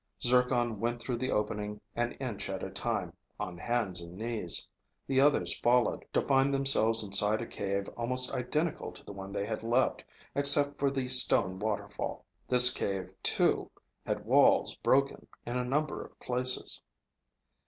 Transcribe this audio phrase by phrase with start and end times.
[0.19, 4.67] Zircon went through the opening an inch at a time, on hands and knees.
[5.05, 9.45] The others followed, to find themselves in a cave almost identical to the one they
[9.45, 10.03] had left,
[10.33, 12.25] except for the stone waterfall.
[12.47, 13.69] This cave, too,
[14.03, 16.81] had walls broken in a number of places.